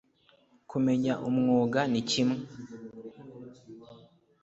[0.69, 2.39] Kumenya umwuga ni kimwe